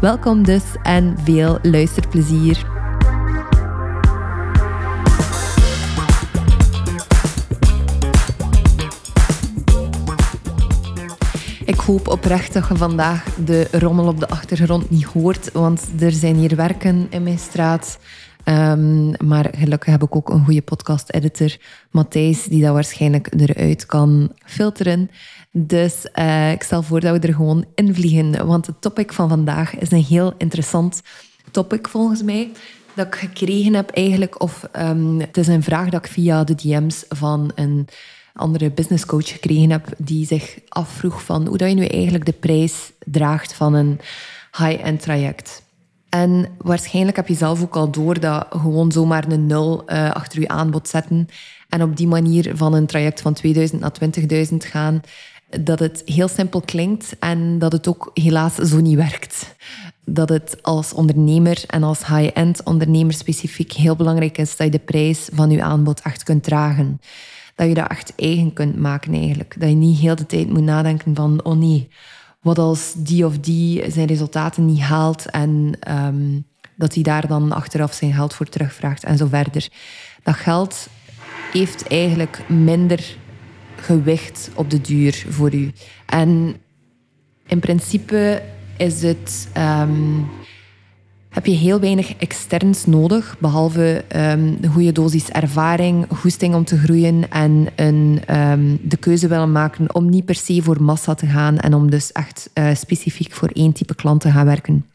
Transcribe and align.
Welkom 0.00 0.42
dus 0.42 0.62
en 0.82 1.16
veel 1.24 1.58
luisterplezier. 1.62 2.66
Ik 11.64 11.80
hoop 11.80 12.08
oprecht 12.08 12.52
dat 12.52 12.68
je 12.68 12.76
vandaag 12.76 13.24
de 13.44 13.68
rommel 13.72 14.06
op 14.06 14.20
de 14.20 14.28
achtergrond 14.28 14.90
niet 14.90 15.04
hoort, 15.04 15.52
want 15.52 15.88
er 15.98 16.12
zijn 16.12 16.36
hier 16.36 16.56
werken 16.56 17.06
in 17.10 17.22
mijn 17.22 17.38
straat. 17.38 17.98
Um, 18.48 19.12
maar 19.26 19.54
gelukkig 19.56 19.92
heb 19.92 20.02
ik 20.02 20.16
ook 20.16 20.28
een 20.28 20.44
goede 20.44 20.62
podcast-editor, 20.62 21.56
Matthijs, 21.90 22.44
die 22.44 22.62
dat 22.62 22.72
waarschijnlijk 22.72 23.28
eruit 23.36 23.86
kan 23.86 24.32
filteren. 24.44 25.10
Dus 25.50 26.06
uh, 26.14 26.52
ik 26.52 26.62
stel 26.62 26.82
voor 26.82 27.00
dat 27.00 27.20
we 27.20 27.26
er 27.26 27.34
gewoon 27.34 27.64
in 27.74 27.94
vliegen. 27.94 28.46
Want 28.46 28.66
het 28.66 28.80
topic 28.80 29.12
van 29.12 29.28
vandaag 29.28 29.78
is 29.78 29.90
een 29.90 30.04
heel 30.04 30.34
interessant 30.38 31.02
topic 31.50 31.88
volgens 31.88 32.22
mij. 32.22 32.50
Dat 32.94 33.06
ik 33.06 33.14
gekregen 33.14 33.74
heb 33.74 33.90
eigenlijk. 33.90 34.42
Of 34.42 34.68
um, 34.76 35.20
het 35.20 35.36
is 35.36 35.46
een 35.46 35.62
vraag 35.62 35.88
dat 35.88 36.04
ik 36.04 36.10
via 36.10 36.44
de 36.44 36.54
DM's 36.54 37.04
van 37.08 37.52
een 37.54 37.88
andere 38.34 38.70
businesscoach 38.70 39.28
gekregen 39.28 39.70
heb. 39.70 39.88
Die 39.98 40.26
zich 40.26 40.58
afvroeg 40.68 41.22
van 41.24 41.46
hoe 41.46 41.56
dat 41.56 41.68
je 41.68 41.74
nu 41.74 41.84
eigenlijk 41.84 42.26
de 42.26 42.32
prijs 42.32 42.92
draagt 42.98 43.52
van 43.52 43.74
een 43.74 44.00
high-end 44.58 45.02
traject. 45.02 45.62
En 46.08 46.48
waarschijnlijk 46.58 47.16
heb 47.16 47.28
je 47.28 47.34
zelf 47.34 47.62
ook 47.62 47.76
al 47.76 47.90
door 47.90 48.20
dat 48.20 48.46
gewoon 48.50 48.92
zomaar 48.92 49.32
een 49.32 49.46
nul 49.46 49.82
uh, 49.86 50.10
achter 50.10 50.40
je 50.40 50.48
aanbod 50.48 50.88
zetten 50.88 51.28
en 51.68 51.82
op 51.82 51.96
die 51.96 52.06
manier 52.06 52.56
van 52.56 52.74
een 52.74 52.86
traject 52.86 53.20
van 53.20 53.32
2000 53.32 53.80
naar 53.80 53.92
20.000 54.50 54.56
gaan, 54.56 55.00
dat 55.60 55.78
het 55.78 56.02
heel 56.04 56.28
simpel 56.28 56.60
klinkt 56.60 57.16
en 57.18 57.58
dat 57.58 57.72
het 57.72 57.88
ook 57.88 58.10
helaas 58.14 58.54
zo 58.54 58.80
niet 58.80 58.96
werkt. 58.96 59.54
Dat 60.04 60.28
het 60.28 60.62
als 60.62 60.92
ondernemer 60.92 61.64
en 61.66 61.82
als 61.82 62.06
high-end 62.06 62.62
ondernemer 62.62 63.14
specifiek 63.14 63.72
heel 63.72 63.96
belangrijk 63.96 64.38
is 64.38 64.56
dat 64.56 64.66
je 64.66 64.72
de 64.72 64.84
prijs 64.84 65.28
van 65.32 65.50
je 65.50 65.62
aanbod 65.62 66.00
echt 66.00 66.22
kunt 66.22 66.42
dragen. 66.42 67.00
Dat 67.54 67.68
je 67.68 67.74
dat 67.74 67.90
echt 67.90 68.12
eigen 68.16 68.52
kunt 68.52 68.76
maken 68.76 69.14
eigenlijk. 69.14 69.54
Dat 69.58 69.68
je 69.68 69.74
niet 69.74 69.98
heel 69.98 70.16
de 70.16 70.26
tijd 70.26 70.48
moet 70.48 70.62
nadenken 70.62 71.14
van, 71.14 71.44
oh 71.44 71.56
nee, 71.56 71.88
wat 72.40 72.58
als 72.58 72.92
die 72.96 73.26
of 73.26 73.38
die 73.38 73.90
zijn 73.90 74.06
resultaten 74.06 74.66
niet 74.66 74.80
haalt 74.80 75.30
en 75.30 75.78
um, 75.88 76.46
dat 76.76 76.94
hij 76.94 77.02
daar 77.02 77.26
dan 77.26 77.52
achteraf 77.52 77.92
zijn 77.92 78.12
geld 78.12 78.34
voor 78.34 78.46
terugvraagt 78.46 79.04
en 79.04 79.16
zo 79.16 79.26
verder. 79.26 79.68
Dat 80.22 80.34
geld 80.34 80.88
heeft 81.52 81.86
eigenlijk 81.86 82.48
minder 82.48 83.16
gewicht 83.76 84.50
op 84.54 84.70
de 84.70 84.80
duur 84.80 85.26
voor 85.28 85.54
u. 85.54 85.72
En 86.06 86.56
in 87.46 87.58
principe 87.58 88.42
is 88.76 89.02
het, 89.02 89.48
um, 89.56 90.28
heb 91.38 91.46
je 91.46 91.52
heel 91.52 91.80
weinig 91.80 92.16
externs 92.16 92.86
nodig, 92.86 93.36
behalve 93.38 94.04
um, 94.16 94.58
een 94.60 94.70
goede 94.72 94.92
dosis 94.92 95.28
ervaring, 95.28 96.06
goesting 96.08 96.54
om 96.54 96.64
te 96.64 96.78
groeien 96.78 97.30
en 97.30 97.66
een, 97.76 98.20
um, 98.30 98.80
de 98.82 98.96
keuze 98.96 99.28
willen 99.28 99.52
maken 99.52 99.94
om 99.94 100.08
niet 100.08 100.24
per 100.24 100.34
se 100.34 100.62
voor 100.62 100.82
massa 100.82 101.14
te 101.14 101.26
gaan 101.26 101.58
en 101.58 101.74
om 101.74 101.90
dus 101.90 102.12
echt 102.12 102.50
uh, 102.54 102.74
specifiek 102.74 103.32
voor 103.32 103.48
één 103.48 103.72
type 103.72 103.94
klant 103.94 104.20
te 104.20 104.30
gaan 104.30 104.46
werken. 104.46 104.86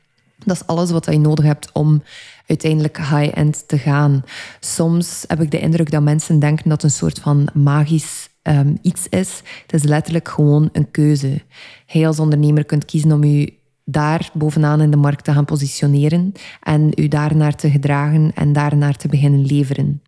Dat 0.45 0.56
is 0.56 0.68
alles 0.68 0.91
wat 0.91 1.06
je 1.06 1.19
nodig 1.19 1.45
hebt 1.45 1.69
om 1.73 2.03
uiteindelijk 2.47 2.97
high-end 2.97 3.68
te 3.68 3.78
gaan. 3.78 4.23
Soms 4.59 5.23
heb 5.28 5.41
ik 5.41 5.51
de 5.51 5.59
indruk 5.59 5.91
dat 5.91 6.03
mensen 6.03 6.39
denken 6.39 6.69
dat 6.69 6.84
een 6.84 6.91
soort 6.91 7.19
van 7.19 7.47
magisch 7.53 8.29
um, 8.44 8.78
iets 8.81 9.07
is. 9.09 9.41
Het 9.62 9.73
is 9.73 9.84
letterlijk 9.84 10.28
gewoon 10.28 10.69
een 10.72 10.91
keuze. 10.91 11.41
Hij 11.85 12.07
als 12.07 12.19
ondernemer 12.19 12.66
kunt 12.66 12.85
kiezen 12.85 13.12
om 13.12 13.23
u 13.23 13.50
daar 13.85 14.29
bovenaan 14.33 14.81
in 14.81 14.91
de 14.91 14.97
markt 14.97 15.23
te 15.23 15.31
gaan 15.31 15.45
positioneren 15.45 16.31
en 16.61 16.91
u 16.95 17.07
daarnaar 17.07 17.55
te 17.55 17.69
gedragen 17.69 18.31
en 18.35 18.53
daarnaar 18.53 18.95
te 18.95 19.07
beginnen 19.07 19.45
leveren. 19.45 20.01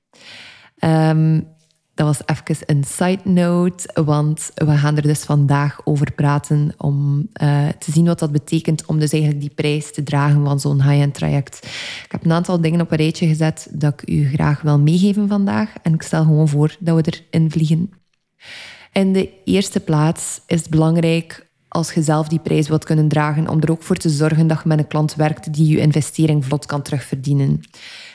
Um, 0.79 1.53
dat 1.95 2.07
was 2.07 2.37
even 2.37 2.63
een 2.65 2.83
side 2.83 3.19
note, 3.23 4.03
want 4.03 4.51
we 4.55 4.77
gaan 4.77 4.95
er 4.95 5.01
dus 5.01 5.23
vandaag 5.23 5.81
over 5.83 6.11
praten 6.11 6.73
om 6.77 7.27
uh, 7.41 7.67
te 7.67 7.91
zien 7.91 8.05
wat 8.05 8.19
dat 8.19 8.31
betekent 8.31 8.85
om 8.85 8.99
dus 8.99 9.11
eigenlijk 9.11 9.41
die 9.41 9.53
prijs 9.55 9.93
te 9.93 10.03
dragen 10.03 10.43
van 10.43 10.59
zo'n 10.59 10.83
high-end 10.83 11.13
traject. 11.13 11.65
Ik 12.05 12.11
heb 12.11 12.25
een 12.25 12.31
aantal 12.31 12.61
dingen 12.61 12.81
op 12.81 12.91
een 12.91 12.97
rijtje 12.97 13.27
gezet 13.27 13.67
dat 13.71 13.93
ik 13.93 14.09
u 14.09 14.29
graag 14.29 14.61
wil 14.61 14.79
meegeven 14.79 15.27
vandaag 15.27 15.73
en 15.81 15.93
ik 15.93 16.01
stel 16.01 16.23
gewoon 16.23 16.47
voor 16.47 16.75
dat 16.79 17.05
we 17.05 17.21
erin 17.29 17.51
vliegen. 17.51 17.89
In 18.91 19.13
de 19.13 19.29
eerste 19.45 19.79
plaats 19.79 20.41
is 20.47 20.59
het 20.59 20.69
belangrijk 20.69 21.44
als 21.75 21.93
je 21.93 22.01
zelf 22.01 22.27
die 22.27 22.39
prijs 22.39 22.67
wilt 22.67 22.83
kunnen 22.83 23.07
dragen, 23.07 23.49
om 23.49 23.61
er 23.61 23.71
ook 23.71 23.83
voor 23.83 23.95
te 23.95 24.09
zorgen 24.09 24.47
dat 24.47 24.59
je 24.63 24.67
met 24.67 24.79
een 24.79 24.87
klant 24.87 25.15
werkt 25.15 25.53
die 25.53 25.67
je 25.67 25.77
investering 25.77 26.45
vlot 26.45 26.65
kan 26.65 26.81
terugverdienen. 26.81 27.59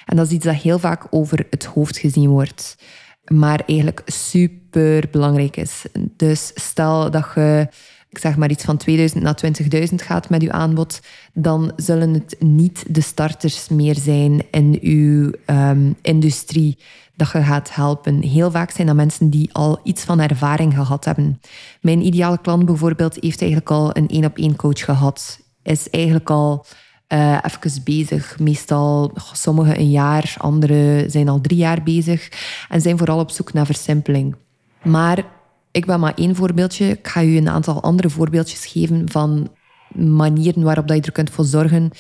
En 0.06 0.16
dat 0.16 0.26
is 0.26 0.32
iets 0.32 0.44
dat 0.44 0.54
heel 0.54 0.78
vaak 0.78 1.06
over 1.10 1.47
het 1.50 1.65
hoofd 1.65 1.98
gezien 1.98 2.28
wordt, 2.28 2.76
maar 3.25 3.62
eigenlijk 3.66 4.03
super 4.06 5.09
belangrijk 5.10 5.56
is. 5.56 5.84
Dus 6.16 6.50
stel 6.54 7.10
dat 7.10 7.26
je, 7.34 7.69
ik 8.10 8.19
zeg 8.19 8.37
maar 8.37 8.50
iets 8.50 8.65
van 8.65 8.76
2000 8.76 9.22
naar 9.22 9.41
20.000 9.88 9.94
gaat 9.94 10.28
met 10.28 10.43
je 10.43 10.53
aanbod, 10.53 11.00
dan 11.32 11.72
zullen 11.76 12.15
het 12.15 12.37
niet 12.38 12.84
de 12.88 13.00
starters 13.00 13.69
meer 13.69 13.97
zijn 13.97 14.43
in 14.50 14.78
uw 14.81 15.32
um, 15.47 15.97
industrie 16.03 16.78
dat 17.15 17.31
je 17.31 17.43
gaat 17.43 17.75
helpen. 17.75 18.22
Heel 18.22 18.50
vaak 18.50 18.71
zijn 18.71 18.87
dat 18.87 18.97
mensen 18.97 19.31
die 19.31 19.48
al 19.53 19.81
iets 19.82 20.03
van 20.03 20.21
ervaring 20.21 20.75
gehad 20.75 21.04
hebben. 21.04 21.41
Mijn 21.81 22.06
ideale 22.06 22.41
klant 22.41 22.65
bijvoorbeeld 22.65 23.16
heeft 23.21 23.41
eigenlijk 23.41 23.71
al 23.71 23.97
een 23.97 24.09
één-op-één 24.09 24.56
coach 24.56 24.84
gehad. 24.84 25.41
Is 25.62 25.91
eigenlijk 25.91 26.31
al 26.31 26.66
uh, 27.09 27.38
even 27.42 27.82
bezig. 27.84 28.38
Meestal 28.38 29.12
sommigen 29.32 29.78
een 29.78 29.91
jaar, 29.91 30.34
anderen 30.38 31.10
zijn 31.10 31.28
al 31.28 31.41
drie 31.41 31.59
jaar 31.59 31.82
bezig 31.82 32.28
en 32.69 32.81
zijn 32.81 32.98
vooral 32.98 33.19
op 33.19 33.31
zoek 33.31 33.53
naar 33.53 33.66
versimpeling. 33.66 34.37
Maar 34.82 35.25
ik 35.71 35.87
ben 35.87 36.01
maar 36.01 36.15
één 36.15 36.37
voorbeeldje. 36.37 36.89
Ik 36.89 37.09
ga 37.09 37.23
u 37.23 37.37
een 37.37 37.49
aantal 37.49 37.83
andere 37.83 38.11
voorbeeldjes 38.11 38.67
geven 38.67 39.11
van 39.11 39.51
manieren 39.95 40.63
waarop 40.63 40.89
dat 40.89 40.97
je 40.97 41.03
er 41.03 41.13
kunt 41.13 41.31
voor 41.31 41.45
zorgen 41.45 41.91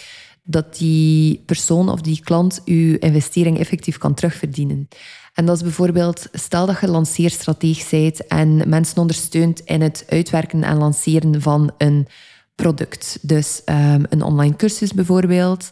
dat 0.42 0.76
die 0.76 1.42
persoon 1.46 1.88
of 1.88 2.00
die 2.00 2.20
klant 2.20 2.62
uw 2.64 2.96
investering 2.98 3.58
effectief 3.58 3.98
kan 3.98 4.14
terugverdienen. 4.14 4.88
En 5.34 5.46
dat 5.46 5.56
is 5.56 5.62
bijvoorbeeld, 5.62 6.28
stel 6.32 6.66
dat 6.66 6.80
je 6.80 6.88
lanceerstrateeg 6.88 7.90
bent 7.90 8.26
en 8.26 8.68
mensen 8.68 8.98
ondersteunt 8.98 9.60
in 9.60 9.80
het 9.80 10.04
uitwerken 10.08 10.62
en 10.62 10.76
lanceren 10.76 11.40
van 11.40 11.70
een 11.78 12.06
product. 12.54 13.18
Dus 13.22 13.62
um, 13.64 14.04
een 14.08 14.22
online 14.22 14.56
cursus 14.56 14.92
bijvoorbeeld. 14.92 15.70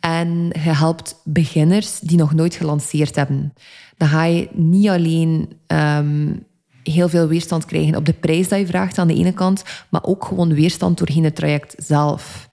En 0.00 0.28
je 0.52 0.70
helpt 0.70 1.20
beginners 1.24 2.00
die 2.00 2.18
nog 2.18 2.34
nooit 2.34 2.54
gelanceerd 2.54 3.16
hebben. 3.16 3.52
Dan 3.96 4.08
ga 4.08 4.24
je 4.24 4.48
niet 4.52 4.88
alleen 4.88 5.52
um, 5.66 6.46
heel 6.90 7.08
veel 7.08 7.26
weerstand 7.26 7.64
krijgen 7.64 7.96
op 7.96 8.06
de 8.06 8.12
prijs 8.12 8.48
die 8.48 8.58
je 8.58 8.66
vraagt 8.66 8.98
aan 8.98 9.08
de 9.08 9.14
ene 9.14 9.32
kant, 9.32 9.62
maar 9.88 10.04
ook 10.04 10.24
gewoon 10.24 10.54
weerstand 10.54 10.98
doorheen 10.98 11.24
het 11.24 11.34
traject 11.34 11.74
zelf. 11.76 12.48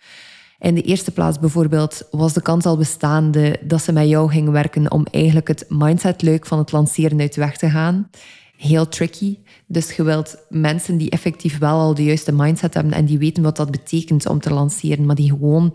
In 0.59 0.75
de 0.75 0.81
eerste 0.81 1.11
plaats 1.11 1.39
bijvoorbeeld 1.39 2.07
was 2.11 2.33
de 2.33 2.41
kans 2.41 2.65
al 2.65 2.77
bestaande 2.77 3.59
dat 3.61 3.81
ze 3.81 3.91
met 3.91 4.07
jou 4.07 4.29
gingen 4.29 4.51
werken 4.51 4.91
om 4.91 5.05
eigenlijk 5.11 5.47
het 5.47 5.65
mindset-leuk 5.69 6.45
van 6.45 6.57
het 6.57 6.71
lanceren 6.71 7.19
uit 7.19 7.33
de 7.33 7.41
weg 7.41 7.57
te 7.57 7.69
gaan. 7.69 8.09
Heel 8.57 8.87
tricky. 8.87 9.37
Dus 9.67 9.91
je 9.95 10.03
wilt 10.03 10.38
mensen 10.49 10.97
die 10.97 11.09
effectief 11.09 11.57
wel 11.57 11.79
al 11.79 11.93
de 11.93 12.03
juiste 12.03 12.31
mindset 12.31 12.73
hebben 12.73 12.93
en 12.93 13.05
die 13.05 13.17
weten 13.17 13.43
wat 13.43 13.55
dat 13.55 13.71
betekent 13.71 14.27
om 14.27 14.39
te 14.39 14.53
lanceren, 14.53 15.05
maar 15.05 15.15
die 15.15 15.29
gewoon 15.29 15.71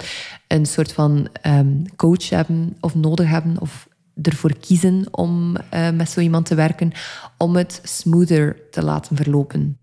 een 0.49 0.67
soort 0.67 0.93
van 0.93 1.29
um, 1.47 1.83
coach 1.97 2.29
hebben 2.29 2.77
of 2.81 2.95
nodig 2.95 3.29
hebben 3.29 3.61
of 3.61 3.89
ervoor 4.23 4.57
kiezen 4.61 5.07
om 5.11 5.57
uh, 5.75 5.91
met 5.91 6.11
zo 6.11 6.21
iemand 6.21 6.47
te 6.47 6.55
werken, 6.55 6.93
om 7.37 7.57
het 7.57 7.81
smoother 7.85 8.57
te 8.71 8.85
laten 8.85 9.17
verlopen. 9.17 9.79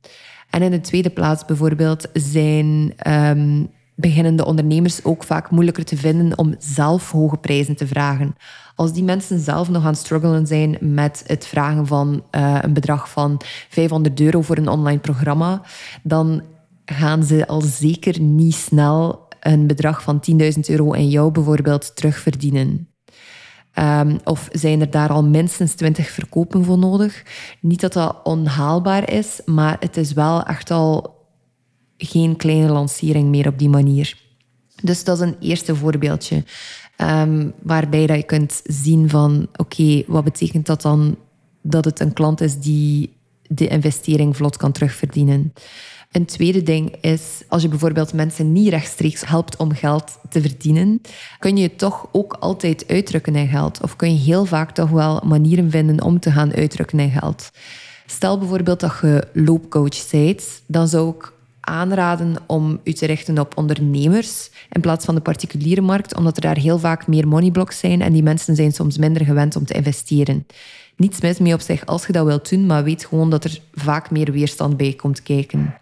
En 0.49 0.61
in 0.61 0.71
de 0.71 0.81
tweede 0.81 1.09
plaats 1.09 1.45
bijvoorbeeld 1.45 2.09
zijn 2.13 2.93
um, 3.07 3.69
beginnende 3.95 4.45
ondernemers 4.45 5.03
ook 5.03 5.23
vaak 5.23 5.51
moeilijker 5.51 5.85
te 5.85 5.97
vinden 5.97 6.37
om 6.37 6.55
zelf 6.59 7.11
hoge 7.11 7.37
prijzen 7.37 7.75
te 7.75 7.87
vragen. 7.87 8.35
Als 8.75 8.93
die 8.93 9.03
mensen 9.03 9.39
zelf 9.39 9.69
nog 9.69 9.83
aan 9.83 9.91
het 9.91 9.97
struggelen 9.97 10.47
zijn 10.47 10.77
met 10.79 11.23
het 11.27 11.47
vragen 11.47 11.87
van 11.87 12.23
uh, 12.31 12.57
een 12.61 12.73
bedrag 12.73 13.09
van 13.09 13.41
500 13.69 14.19
euro 14.19 14.41
voor 14.41 14.57
een 14.57 14.67
online 14.67 14.99
programma, 14.99 15.61
dan 16.03 16.41
gaan 16.85 17.23
ze 17.23 17.47
al 17.47 17.61
zeker 17.61 18.19
niet 18.19 18.55
snel 18.55 19.27
een 19.39 19.67
bedrag 19.67 20.01
van 20.01 20.23
10.000 20.31 20.37
euro 20.67 20.91
in 20.91 21.09
jou 21.09 21.31
bijvoorbeeld 21.31 21.95
terugverdienen? 21.95 22.87
Um, 23.79 24.19
of 24.23 24.47
zijn 24.51 24.81
er 24.81 24.89
daar 24.89 25.09
al 25.09 25.23
minstens 25.23 25.73
20 25.73 26.09
verkopen 26.09 26.63
voor 26.63 26.77
nodig? 26.77 27.23
Niet 27.59 27.81
dat 27.81 27.93
dat 27.93 28.19
onhaalbaar 28.23 29.11
is, 29.11 29.41
maar 29.45 29.77
het 29.79 29.97
is 29.97 30.13
wel 30.13 30.43
echt 30.43 30.71
al 30.71 31.15
geen 31.97 32.35
kleine 32.35 32.69
lancering 32.69 33.29
meer 33.29 33.47
op 33.47 33.59
die 33.59 33.69
manier. 33.69 34.17
Dus 34.83 35.03
dat 35.03 35.17
is 35.17 35.23
een 35.23 35.35
eerste 35.39 35.75
voorbeeldje. 35.75 36.43
Um, 36.97 37.53
waarbij 37.61 38.07
dat 38.07 38.17
je 38.17 38.23
kunt 38.23 38.61
zien 38.63 39.09
van, 39.09 39.47
oké, 39.55 40.03
wat 40.07 40.23
betekent 40.23 40.65
dat 40.65 40.81
dan 40.81 41.17
dat 41.61 41.85
het 41.85 41.99
een 41.99 42.13
klant 42.13 42.41
is 42.41 42.59
die 42.59 43.13
de 43.41 43.67
investering 43.67 44.35
vlot 44.35 44.57
kan 44.57 44.71
terugverdienen? 44.71 45.53
Een 46.11 46.25
tweede 46.25 46.63
ding 46.63 46.95
is, 47.01 47.41
als 47.47 47.61
je 47.61 47.67
bijvoorbeeld 47.67 48.13
mensen 48.13 48.51
niet 48.51 48.69
rechtstreeks 48.69 49.25
helpt 49.25 49.57
om 49.57 49.73
geld 49.73 50.17
te 50.29 50.41
verdienen, 50.41 51.01
kun 51.39 51.57
je 51.57 51.75
toch 51.75 52.07
ook 52.11 52.33
altijd 52.33 52.87
uitdrukken 52.87 53.35
in 53.35 53.47
geld. 53.47 53.81
Of 53.81 53.95
kun 53.95 54.13
je 54.13 54.19
heel 54.19 54.45
vaak 54.45 54.71
toch 54.71 54.89
wel 54.89 55.21
manieren 55.25 55.71
vinden 55.71 56.01
om 56.01 56.19
te 56.19 56.31
gaan 56.31 56.53
uitdrukken 56.53 56.99
in 56.99 57.11
geld. 57.11 57.49
Stel 58.05 58.37
bijvoorbeeld 58.37 58.79
dat 58.79 58.97
je 59.01 59.27
loopcoach 59.33 60.09
bent, 60.11 60.61
dan 60.67 60.87
zou 60.87 61.15
ik 61.15 61.33
aanraden 61.67 62.35
om 62.45 62.79
u 62.83 62.93
te 62.93 63.05
richten 63.05 63.39
op 63.39 63.57
ondernemers 63.57 64.49
in 64.69 64.81
plaats 64.81 65.05
van 65.05 65.15
de 65.15 65.21
particuliere 65.21 65.81
markt, 65.81 66.15
omdat 66.15 66.35
er 66.35 66.41
daar 66.41 66.57
heel 66.57 66.79
vaak 66.79 67.07
meer 67.07 67.27
moneyblocks 67.27 67.79
zijn 67.79 68.01
en 68.01 68.13
die 68.13 68.23
mensen 68.23 68.55
zijn 68.55 68.71
soms 68.71 68.97
minder 68.97 69.25
gewend 69.25 69.55
om 69.55 69.65
te 69.65 69.73
investeren. 69.73 70.45
Niets 70.95 71.21
mis 71.21 71.39
mee 71.39 71.53
op 71.53 71.61
zich 71.61 71.85
als 71.85 72.07
je 72.07 72.13
dat 72.13 72.25
wilt 72.25 72.49
doen, 72.49 72.65
maar 72.65 72.83
weet 72.83 73.05
gewoon 73.05 73.29
dat 73.29 73.43
er 73.43 73.59
vaak 73.73 74.11
meer 74.11 74.31
weerstand 74.31 74.77
bij 74.77 74.93
komt 74.93 75.23
kijken. 75.23 75.73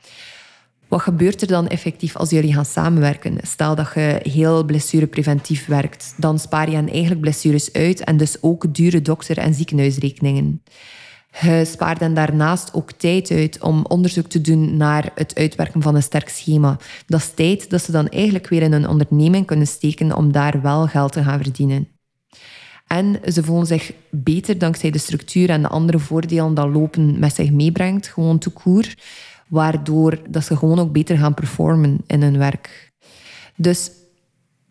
Wat 0.88 1.02
gebeurt 1.02 1.42
er 1.42 1.48
dan 1.48 1.68
effectief 1.68 2.16
als 2.16 2.30
jullie 2.30 2.54
gaan 2.54 2.66
samenwerken? 2.66 3.38
Stel 3.42 3.76
dat 3.76 3.92
je 3.94 4.20
heel 4.24 4.64
blessurepreventief 4.64 5.66
werkt, 5.66 6.14
dan 6.18 6.40
spaar 6.40 6.70
je 6.70 6.78
eigenlijk 6.78 7.22
blessures 7.22 7.74
uit 7.74 8.04
en 8.04 8.18
dus 8.18 8.38
ook 8.42 8.74
dure 8.74 9.02
dokter- 9.02 9.38
en 9.38 9.54
ziekenhuisrekeningen. 9.54 10.62
Je 11.42 11.66
spaart 11.66 12.00
dan 12.00 12.14
daarnaast 12.14 12.74
ook 12.74 12.92
tijd 12.92 13.32
uit 13.32 13.62
om 13.62 13.86
onderzoek 13.86 14.28
te 14.28 14.42
doen 14.42 14.78
naar 14.78 15.12
het 15.16 15.36
uitwerken 15.36 15.82
van 15.82 15.96
een 15.96 16.04
sterk 16.04 16.30
schema. 16.30 16.78
Dat 17.08 17.20
is 17.20 17.32
tijd 17.36 17.70
dat 17.70 17.82
ze 17.82 17.92
dan 17.92 18.08
eigenlijk 18.08 18.48
weer 18.48 18.62
in 18.62 18.74
een 18.74 18.88
onderneming 18.88 19.46
kunnen 19.46 19.68
steken 19.68 20.16
om 20.16 20.32
daar 20.32 20.62
wel 20.62 20.88
geld 20.88 21.12
te 21.12 21.24
gaan 21.24 21.42
verdienen. 21.42 21.88
En 22.88 23.20
ze 23.32 23.44
voelen 23.44 23.68
zich 23.68 23.94
beter 24.10 24.58
dankzij 24.58 24.92
de 24.92 24.98
structuur 24.98 25.50
en 25.50 25.62
de 25.62 25.68
andere 25.68 26.00
voordelen 26.00 26.54
dat 26.54 26.70
lopen 26.70 27.20
met 27.20 27.36
zich 27.36 27.52
meebrengt, 27.52 28.08
gewoon 28.08 28.38
te 28.38 28.50
koer, 28.50 28.94
waardoor 29.48 30.20
dat 30.30 30.44
ze 30.44 30.58
gewoon 30.58 30.80
ook 30.80 30.92
beter 30.92 31.18
gaan 31.18 31.34
performen 31.34 31.98
in 32.08 32.22
hun 32.22 32.38
werk. 32.38 32.92
Dus 33.56 33.92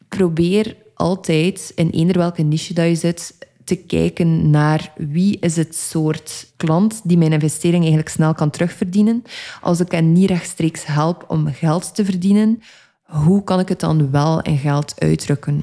probeer 0.09 0.77
altijd 0.95 1.73
in 1.75 1.91
eender 1.91 2.19
welke 2.19 2.43
niche 2.43 2.75
dat 2.75 2.87
je 2.87 2.95
zit 2.95 3.35
te 3.65 3.77
kijken 3.77 4.51
naar 4.51 4.93
wie 4.97 5.39
is 5.39 5.57
het 5.57 5.77
soort 5.77 6.53
klant 6.57 7.01
die 7.05 7.19
mijn 7.19 7.33
investering 7.33 7.83
eigenlijk 7.83 8.09
snel 8.15 8.35
kan 8.35 8.51
terugverdienen. 8.51 9.23
Als 9.61 9.81
ik 9.81 9.91
hen 9.91 10.13
niet 10.13 10.31
rechtstreeks 10.31 10.87
help 10.87 11.25
om 11.29 11.53
geld 11.53 11.95
te 11.95 12.05
verdienen, 12.05 12.63
hoe 13.03 13.45
kan 13.45 13.61
ik 13.61 13.69
het 13.69 13.81
dan 13.81 14.11
wel 14.11 14.43
in 14.43 14.59
geld 14.59 14.95
uitdrukken? 14.99 15.63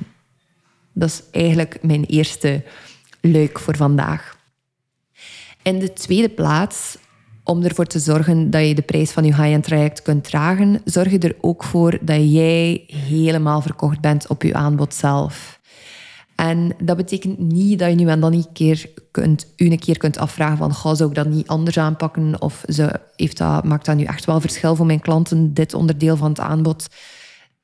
Dat 0.94 1.10
is 1.10 1.24
eigenlijk 1.32 1.78
mijn 1.82 2.04
eerste 2.06 2.64
leuk 3.22 3.60
voor 3.60 3.76
vandaag. 3.76 4.38
In 5.62 5.80
de 5.80 5.94
tweede 5.94 6.30
plaats, 6.30 6.98
om 7.44 7.64
ervoor 7.64 7.86
te 7.86 8.00
zorgen 8.00 8.50
dat 8.50 8.68
je 8.68 8.76
de 8.76 8.82
prijs 8.82 9.12
van 9.12 9.24
je 9.24 9.36
high-end 9.36 9.64
traject 9.64 10.02
kunt 10.02 10.24
dragen, 10.24 10.82
zorg 10.86 11.12
je 11.12 11.20
er 11.20 11.36
ook 11.42 11.64
voor 11.64 11.98
dat 12.02 12.32
jij 12.32 12.84
helemaal 12.88 13.62
verkocht 13.62 14.02
bent 14.02 14.28
op 14.28 14.44
je 14.44 14.54
aanbod 14.54 14.94
zelf. 14.94 15.60
En 16.42 16.74
dat 16.84 16.98
betekent 16.98 17.40
niet 17.40 17.80
dat 17.80 17.90
je 17.90 17.96
nu 17.96 18.08
en 18.08 18.20
dan 18.20 18.34
een 18.34 18.52
keer 18.54 18.90
kunt, 19.12 19.48
u 19.58 19.72
een 19.72 19.80
keer 19.80 19.98
kunt 19.98 20.18
afvragen 20.18 20.58
van 20.58 20.74
ga, 20.74 20.96
zou 20.96 21.10
ik 21.10 21.16
dat 21.16 21.28
niet 21.28 21.48
anders 21.48 21.78
aanpakken? 21.78 22.42
Of 22.42 22.64
ze, 22.68 23.00
heeft 23.16 23.38
dat, 23.38 23.64
maakt 23.64 23.86
dat 23.86 23.96
nu 23.96 24.04
echt 24.04 24.26
wel 24.26 24.42
verschil 24.42 24.76
voor 24.76 24.86
mijn 24.86 25.00
klanten, 25.00 25.54
dit 25.54 25.74
onderdeel 25.74 26.18
van 26.18 26.30
het 26.30 26.40
aanbod? 26.40 26.88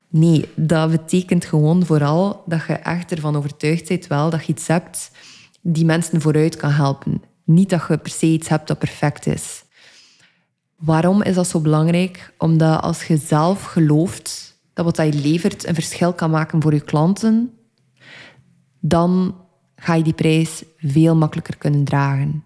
Nee, 0.09 0.45
dat 0.56 0.91
betekent 0.91 1.45
gewoon 1.45 1.85
vooral 1.85 2.44
dat 2.45 2.65
je 2.68 2.74
echt 2.74 3.12
ervan 3.12 3.35
overtuigd 3.35 3.88
bent 3.88 4.07
wel 4.07 4.29
dat 4.29 4.45
je 4.45 4.51
iets 4.53 4.68
hebt 4.68 5.12
die 5.62 5.85
mensen 5.85 6.21
vooruit 6.21 6.56
kan 6.56 6.71
helpen. 6.71 7.21
Niet 7.44 7.69
dat 7.69 7.85
je 7.88 7.97
per 7.97 8.12
se 8.12 8.25
iets 8.25 8.47
hebt 8.47 8.68
dat 8.68 8.79
perfect 8.79 9.25
is. 9.25 9.63
Waarom 10.75 11.24
is 11.24 11.35
dat 11.35 11.47
zo 11.47 11.59
belangrijk? 11.59 12.33
Omdat 12.38 12.81
als 12.81 13.03
je 13.03 13.18
zelf 13.18 13.63
gelooft 13.63 14.59
dat 14.74 14.85
wat 14.85 14.97
je 14.97 15.21
levert 15.21 15.68
een 15.68 15.74
verschil 15.74 16.13
kan 16.13 16.29
maken 16.29 16.62
voor 16.62 16.74
je 16.74 16.81
klanten, 16.81 17.56
dan 18.79 19.35
ga 19.75 19.94
je 19.94 20.03
die 20.03 20.13
prijs 20.13 20.63
veel 20.77 21.15
makkelijker 21.15 21.57
kunnen 21.57 21.83
dragen. 21.83 22.44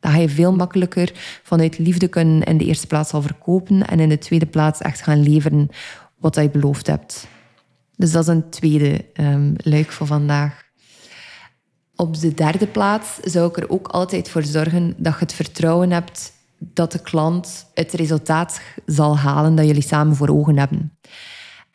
Dan 0.00 0.12
ga 0.12 0.18
je 0.18 0.28
veel 0.28 0.54
makkelijker 0.54 1.12
vanuit 1.42 1.78
liefde 1.78 2.08
kunnen 2.08 2.42
in 2.42 2.58
de 2.58 2.64
eerste 2.64 2.86
plaats 2.86 3.12
al 3.12 3.22
verkopen 3.22 3.86
en 3.86 4.00
in 4.00 4.08
de 4.08 4.18
tweede 4.18 4.46
plaats 4.46 4.80
echt 4.80 5.02
gaan 5.02 5.22
leveren 5.22 5.68
wat 6.18 6.34
je 6.34 6.50
beloofd 6.50 6.86
hebt. 6.86 7.26
Dus 7.96 8.12
dat 8.12 8.22
is 8.22 8.28
een 8.28 8.50
tweede 8.50 9.04
um, 9.14 9.54
luik 9.56 9.92
voor 9.92 10.06
vandaag. 10.06 10.68
Op 11.96 12.20
de 12.20 12.34
derde 12.34 12.66
plaats 12.66 13.18
zou 13.22 13.48
ik 13.48 13.56
er 13.56 13.70
ook 13.70 13.88
altijd 13.88 14.28
voor 14.28 14.42
zorgen 14.42 14.94
dat 14.96 15.12
je 15.12 15.18
het 15.18 15.32
vertrouwen 15.32 15.90
hebt 15.90 16.32
dat 16.58 16.92
de 16.92 16.98
klant 16.98 17.66
het 17.74 17.92
resultaat 17.92 18.60
zal 18.86 19.18
halen 19.18 19.54
dat 19.54 19.66
jullie 19.66 19.82
samen 19.82 20.16
voor 20.16 20.28
ogen 20.28 20.58
hebben. 20.58 20.98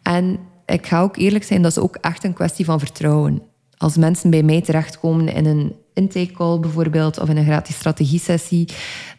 En 0.02 0.40
ik 0.66 0.88
ga 0.88 1.02
ook 1.02 1.18
eerlijk 1.18 1.44
zijn, 1.44 1.62
dat 1.62 1.72
is 1.72 1.78
ook 1.78 1.96
echt 1.96 2.24
een 2.24 2.34
kwestie 2.34 2.66
van 2.66 2.80
vertrouwen 2.80 3.42
als 3.78 3.98
mensen 3.98 4.30
bij 4.30 4.44
mij 4.44 4.62
terechtkomen 4.62 5.28
in 5.28 5.46
een 5.46 5.76
intake 5.94 6.32
call 6.32 6.60
bijvoorbeeld 6.60 7.20
of 7.20 7.30
in 7.30 7.38
een 7.38 7.46
gratis 7.46 7.76
strategie-sessie, 7.76 8.70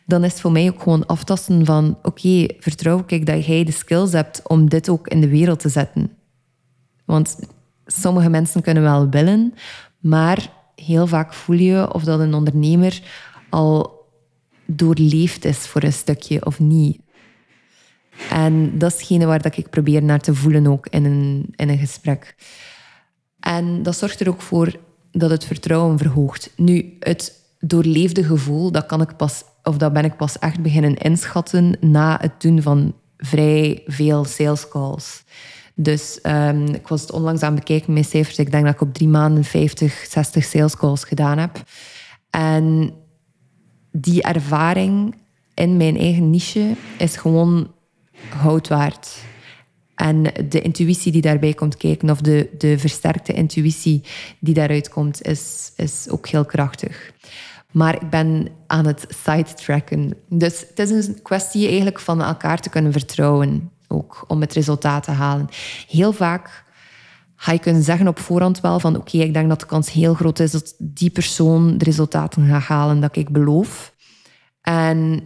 dan 0.06 0.24
is 0.24 0.32
het 0.32 0.40
voor 0.40 0.52
mij 0.52 0.68
ook 0.68 0.82
gewoon 0.82 1.06
aftasten 1.06 1.64
van 1.64 1.98
oké, 2.02 2.46
vertrouw 2.58 3.02
ik 3.06 3.26
dat 3.26 3.46
jij 3.46 3.64
de 3.64 3.72
skills 3.72 4.12
hebt 4.12 4.40
om 4.46 4.68
dit 4.68 4.88
ook 4.88 5.08
in 5.08 5.20
de 5.20 5.28
wereld 5.28 5.60
te 5.60 5.68
zetten. 5.68 6.10
Want 7.04 7.38
sommige 7.86 8.28
mensen 8.28 8.62
kunnen 8.62 8.82
wel 8.82 9.08
willen, 9.08 9.54
maar 9.98 10.52
heel 10.74 11.06
vaak 11.06 11.34
voel 11.34 11.56
je 11.56 11.94
of 11.94 12.04
dat 12.04 12.20
een 12.20 12.34
ondernemer 12.34 13.02
al 13.50 14.04
doorleefd 14.66 15.44
is 15.44 15.58
voor 15.58 15.82
een 15.82 15.92
stukje 15.92 16.46
of 16.46 16.60
niet. 16.60 17.00
En 18.30 18.78
dat 18.78 19.04
is 19.08 19.24
waar 19.24 19.42
dat 19.42 19.56
ik 19.56 19.70
probeer 19.70 20.02
naar 20.02 20.20
te 20.20 20.34
voelen 20.34 20.66
ook 20.66 20.86
in 20.86 21.04
een, 21.04 21.52
in 21.56 21.68
een 21.68 21.78
gesprek. 21.78 22.34
En 23.46 23.82
dat 23.82 23.96
zorgt 23.96 24.20
er 24.20 24.28
ook 24.28 24.42
voor 24.42 24.76
dat 25.10 25.30
het 25.30 25.44
vertrouwen 25.44 25.98
verhoogt. 25.98 26.50
Nu, 26.56 26.96
het 27.00 27.32
doorleefde 27.60 28.24
gevoel, 28.24 28.70
dat, 28.70 28.86
kan 28.86 29.00
ik 29.00 29.16
pas, 29.16 29.42
of 29.62 29.76
dat 29.76 29.92
ben 29.92 30.04
ik 30.04 30.16
pas 30.16 30.38
echt 30.38 30.60
beginnen 30.60 30.94
inschatten 30.94 31.76
na 31.80 32.18
het 32.20 32.40
doen 32.40 32.62
van 32.62 32.94
vrij 33.16 33.82
veel 33.86 34.24
sales 34.24 34.68
calls. 34.68 35.24
Dus 35.74 36.18
um, 36.22 36.66
ik 36.66 36.88
was 36.88 37.00
het 37.00 37.12
onlangs 37.12 37.42
aan 37.42 37.54
het 37.54 37.58
bekijken, 37.58 37.92
mijn 37.92 38.04
cijfers. 38.04 38.38
Ik 38.38 38.50
denk 38.50 38.64
dat 38.64 38.74
ik 38.74 38.80
op 38.80 38.94
drie 38.94 39.08
maanden 39.08 39.44
50, 39.44 40.04
60 40.08 40.44
sales 40.44 40.76
calls 40.76 41.04
gedaan 41.04 41.38
heb. 41.38 41.62
En 42.30 42.94
die 43.92 44.22
ervaring 44.22 45.14
in 45.54 45.76
mijn 45.76 45.96
eigen 45.96 46.30
niche 46.30 46.74
is 46.98 47.16
gewoon 47.16 47.72
goud 48.30 48.68
waard. 48.68 49.18
En 49.96 50.22
de 50.48 50.60
intuïtie 50.60 51.12
die 51.12 51.20
daarbij 51.20 51.54
komt 51.54 51.76
kijken, 51.76 52.10
of 52.10 52.20
de, 52.20 52.50
de 52.58 52.78
versterkte 52.78 53.32
intuïtie 53.32 54.04
die 54.40 54.54
daaruit 54.54 54.88
komt, 54.88 55.22
is, 55.22 55.72
is 55.76 56.06
ook 56.10 56.28
heel 56.28 56.44
krachtig. 56.44 57.12
Maar 57.72 57.94
ik 57.94 58.10
ben 58.10 58.48
aan 58.66 58.86
het 58.86 59.06
sidetracken. 59.24 60.12
Dus 60.28 60.64
het 60.68 60.78
is 60.78 61.06
een 61.06 61.22
kwestie 61.22 61.66
eigenlijk 61.66 62.00
van 62.00 62.22
elkaar 62.22 62.60
te 62.60 62.68
kunnen 62.68 62.92
vertrouwen, 62.92 63.70
ook 63.88 64.24
om 64.26 64.40
het 64.40 64.52
resultaat 64.52 65.02
te 65.02 65.10
halen. 65.10 65.48
Heel 65.88 66.12
vaak 66.12 66.64
ga 67.36 67.52
je 67.52 67.58
kunnen 67.58 67.82
zeggen 67.82 68.08
op 68.08 68.18
voorhand 68.18 68.60
wel 68.60 68.80
van 68.80 68.96
oké, 68.96 69.18
ik 69.18 69.34
denk 69.34 69.48
dat 69.48 69.60
de 69.60 69.66
kans 69.66 69.92
heel 69.92 70.14
groot 70.14 70.38
is 70.38 70.50
dat 70.50 70.74
die 70.78 71.10
persoon 71.10 71.78
de 71.78 71.84
resultaten 71.84 72.46
gaat 72.46 72.62
halen 72.62 73.00
dat 73.00 73.16
ik 73.16 73.30
beloof. 73.30 73.94
En 74.60 75.22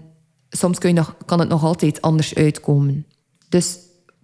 soms 0.48 0.78
nog, 0.78 1.16
kan 1.26 1.40
het 1.40 1.48
nog 1.48 1.64
altijd 1.64 2.02
anders 2.02 2.34
uitkomen. 2.34 3.06
Dus 3.48 3.78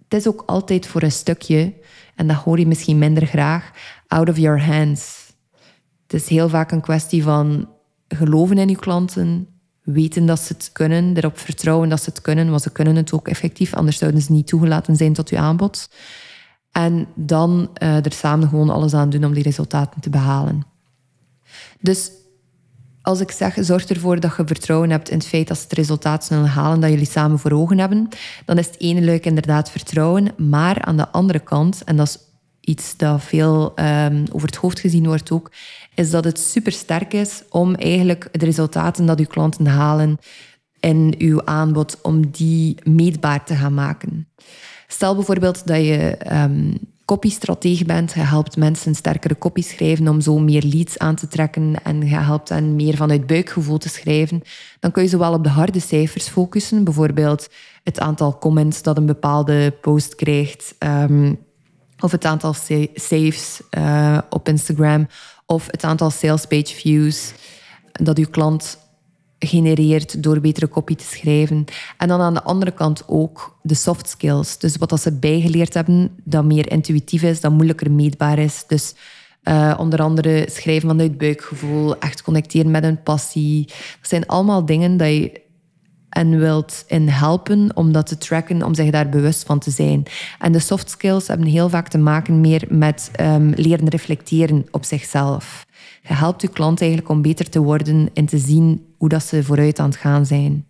het 0.09 0.21
is 0.21 0.29
ook 0.29 0.43
altijd 0.47 0.87
voor 0.87 1.03
een 1.03 1.13
stukje, 1.13 1.75
en 2.15 2.27
dat 2.27 2.37
hoor 2.37 2.59
je 2.59 2.67
misschien 2.67 2.99
minder 2.99 3.27
graag, 3.27 3.71
out 4.07 4.29
of 4.29 4.37
your 4.37 4.65
hands. 4.65 5.33
Het 6.03 6.13
is 6.23 6.29
heel 6.29 6.49
vaak 6.49 6.73
een 6.73 6.81
kwestie 6.81 7.23
van 7.23 7.69
geloven 8.09 8.59
in 8.59 8.69
je 8.69 8.77
klanten, 8.77 9.49
weten 9.83 10.27
dat 10.27 10.41
ze 10.41 10.53
het 10.53 10.71
kunnen, 10.73 11.17
erop 11.17 11.39
vertrouwen 11.39 11.89
dat 11.89 12.03
ze 12.03 12.11
het 12.11 12.21
kunnen, 12.21 12.51
want 12.51 12.63
ze 12.63 12.73
kunnen 12.73 12.97
het 12.97 13.13
ook 13.13 13.29
effectief, 13.29 13.75
anders 13.75 13.99
zouden 13.99 14.23
ze 14.23 14.33
niet 14.33 14.47
toegelaten 14.47 14.97
zijn 14.97 15.13
tot 15.13 15.29
je 15.29 15.39
aanbod. 15.39 15.89
En 16.73 17.07
dan 17.15 17.71
uh, 17.83 18.05
er 18.05 18.13
samen 18.13 18.49
gewoon 18.49 18.71
alles 18.71 18.95
aan 18.95 19.11
doen 19.11 19.25
om 19.25 19.35
die 19.35 19.43
resultaten 19.43 20.01
te 20.01 20.11
behalen. 20.11 20.67
Dus 21.81 22.11
Als 23.07 23.21
ik 23.21 23.31
zeg, 23.31 23.57
zorg 23.61 23.85
ervoor 23.85 24.21
dat 24.21 24.37
je 24.37 24.43
vertrouwen 24.47 24.91
hebt 24.91 25.11
in 25.11 25.19
het 25.19 25.27
feit 25.27 25.49
dat 25.49 25.57
ze 25.57 25.63
het 25.63 25.73
resultaat 25.73 26.25
zullen 26.25 26.47
halen 26.47 26.81
dat 26.81 26.91
jullie 26.91 27.07
samen 27.07 27.39
voor 27.39 27.51
ogen 27.51 27.79
hebben, 27.79 28.09
dan 28.45 28.59
is 28.59 28.67
het 28.67 28.81
ene 28.81 29.05
luik 29.05 29.27
inderdaad 29.27 29.71
vertrouwen. 29.71 30.33
Maar 30.37 30.83
aan 30.83 30.97
de 30.97 31.09
andere 31.09 31.39
kant, 31.39 31.85
en 31.85 31.97
dat 31.97 32.07
is 32.07 32.19
iets 32.61 32.97
dat 32.97 33.23
veel 33.23 33.73
um, 33.79 34.25
over 34.33 34.49
het 34.49 34.57
hoofd 34.57 34.81
gezien 34.81 35.07
wordt 35.07 35.31
ook, 35.31 35.53
is 35.95 36.11
dat 36.11 36.25
het 36.25 36.39
super 36.39 36.73
sterk 36.73 37.13
is 37.13 37.43
om 37.51 37.75
eigenlijk 37.75 38.29
de 38.33 38.45
resultaten 38.45 39.07
dat 39.07 39.19
uw 39.19 39.27
klanten 39.27 39.67
halen 39.67 40.19
in 40.81 41.15
uw 41.19 41.45
aanbod, 41.45 41.99
om 42.03 42.31
die 42.31 42.77
meetbaar 42.85 43.45
te 43.45 43.55
gaan 43.55 43.75
maken. 43.75 44.29
Stel 44.87 45.15
bijvoorbeeld 45.15 45.67
dat 45.67 45.85
je 45.85 46.17
um, 46.33 46.79
copystratege 47.07 47.85
bent, 47.85 48.13
je 48.13 48.21
helpt 48.21 48.57
mensen 48.57 48.95
sterkere 48.95 49.39
copy 49.39 49.63
schrijven 49.63 50.09
om 50.09 50.21
zo 50.21 50.39
meer 50.39 50.63
leads 50.63 50.99
aan 50.99 51.15
te 51.15 51.29
trekken 51.29 51.75
en 51.83 52.01
je 52.01 52.15
helpt 52.15 52.49
hen 52.49 52.77
meer 52.77 52.97
vanuit 52.97 53.27
buikgevoel 53.27 53.79
te 53.79 53.89
schrijven, 53.89 54.43
dan 54.81 54.91
kun 54.91 55.03
je 55.03 55.09
zowel 55.09 55.33
op 55.33 55.45
de 55.45 55.49
harde 55.49 55.81
cijfers 55.81 56.29
focussen, 56.29 56.85
bijvoorbeeld 56.85 57.49
het 57.83 58.01
aantal 58.01 58.39
comments 58.39 58.83
dat 58.83 58.97
een 58.97 59.07
bepaalde 59.07 59.71
post 59.81 60.15
krijgt, 60.15 60.75
um, 60.79 61.39
of 61.99 62.11
het 62.11 62.25
aantal 62.25 62.55
saves 62.95 63.61
uh, 63.79 64.19
op 64.31 64.49
Instagram, 64.49 65.07
of 65.47 65.67
het 65.71 65.85
aantal 65.85 66.11
sales 66.11 66.47
page 66.47 66.75
views 66.75 67.33
dat 67.93 68.19
uw 68.19 68.31
klant 68.31 68.79
genereert 69.39 70.23
door 70.23 70.41
betere 70.41 70.69
copy 70.69 70.95
te 70.95 71.05
schrijven. 71.05 71.65
En 71.97 72.09
dan 72.09 72.21
aan 72.21 72.35
de 72.35 72.43
andere 72.43 72.71
kant 72.71 73.03
ook 73.07 73.59
de 73.63 73.75
soft 73.75 74.09
skills. 74.09 74.59
Dus 74.59 74.77
wat 74.77 74.89
dat 74.89 75.01
ze 75.01 75.13
bijgeleerd 75.13 75.75
hebben, 75.75 76.11
dat 76.25 76.45
meer 76.45 76.71
intuïtief 76.71 77.23
is, 77.23 77.41
dat 77.41 77.53
moeilijker 77.53 77.91
meetbaar 77.91 78.39
is. 78.39 78.65
Dus 78.67 78.95
uh, 79.45 79.75
onder 79.79 80.03
andere 80.03 80.47
schrijven 80.51 80.89
vanuit 80.89 81.19
buikgevoel, 81.19 81.99
echt 81.99 82.23
connecteren 82.23 82.71
met 82.71 82.85
een 82.85 83.03
passie. 83.03 83.67
Dat 83.67 84.09
zijn 84.09 84.27
allemaal 84.27 84.65
dingen 84.67 84.97
dat 84.97 85.09
je 85.09 85.45
en 86.09 86.39
wilt 86.39 86.85
in 86.87 87.09
helpen 87.09 87.77
om 87.77 87.93
dat 87.93 88.07
te 88.07 88.19
tracken, 88.19 88.63
om 88.63 88.75
zich 88.75 88.91
daar 88.91 89.09
bewust 89.09 89.43
van 89.43 89.59
te 89.59 89.71
zijn. 89.71 90.03
En 90.39 90.53
de 90.53 90.59
soft 90.59 90.91
skills 90.91 91.27
hebben 91.27 91.47
heel 91.47 91.69
vaak 91.69 91.89
te 91.89 91.99
maken 91.99 92.41
meer 92.41 92.65
met 92.69 93.11
um, 93.21 93.53
leren 93.57 93.89
reflecteren 93.89 94.67
op 94.71 94.85
zichzelf. 94.85 95.66
Je 96.03 96.15
helpt 96.15 96.43
je 96.43 96.49
klant 96.49 96.81
eigenlijk 96.81 97.11
om 97.11 97.23
beter 97.23 97.49
te 97.49 97.61
worden 97.61 98.11
en 98.15 98.27
te 98.27 98.39
zien 98.39 98.95
hoe 98.99 99.09
dat 99.09 99.23
ze 99.23 99.45
vooruit 99.45 99.79
aan 99.79 99.89
het 99.89 99.99
gaan 99.99 100.27
zijn. 100.27 100.67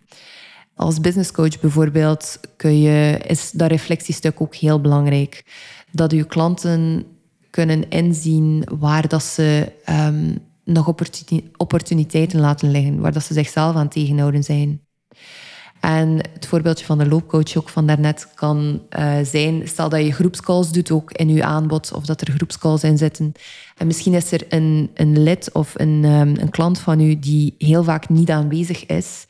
Als 0.75 1.01
businesscoach 1.01 1.61
bijvoorbeeld 1.61 2.41
kun 2.57 2.81
je, 2.81 3.19
is 3.27 3.51
dat 3.51 3.71
reflectiestuk 3.71 4.41
ook 4.41 4.55
heel 4.55 4.81
belangrijk. 4.81 5.45
Dat 5.91 6.13
je 6.13 6.25
klanten 6.25 7.07
kunnen 7.51 7.89
inzien 7.89 8.69
waar 8.79 9.09
dat 9.09 9.23
ze 9.23 9.73
um, 9.91 10.39
nog 10.65 10.95
opportuniteiten 11.57 12.41
laten 12.41 12.71
liggen, 12.71 13.01
waar 13.01 13.13
dat 13.13 13.25
ze 13.25 13.35
zichzelf 13.35 13.77
aan 13.77 13.89
tegenhouden 13.89 14.43
zijn. 14.43 14.81
En 15.81 16.21
het 16.33 16.47
voorbeeldje 16.47 16.85
van 16.85 16.99
de 16.99 17.09
loopcoach 17.09 17.57
ook 17.57 17.69
van 17.69 17.87
daarnet 17.87 18.29
kan 18.35 18.83
uh, 18.99 19.15
zijn, 19.23 19.69
stel 19.69 19.89
dat 19.89 20.05
je 20.05 20.13
groepscalls 20.13 20.73
doet 20.73 20.91
ook 20.91 21.13
in 21.13 21.29
je 21.29 21.45
aanbod 21.45 21.93
of 21.93 22.07
dat 22.07 22.21
er 22.21 22.33
groepscalls 22.33 22.85
in 22.85 22.99
zitten. 22.99 23.33
En 23.77 23.87
misschien 23.87 24.15
is 24.15 24.33
er 24.33 24.45
een, 24.49 24.91
een 24.95 25.23
lid 25.23 25.53
of 25.53 25.73
een, 25.77 26.05
um, 26.05 26.35
een 26.37 26.51
klant 26.51 26.79
van 26.79 27.01
u 27.01 27.19
die 27.19 27.55
heel 27.59 27.85
vaak 27.85 28.09
niet 28.09 28.31
aanwezig 28.31 28.87
is. 28.87 29.27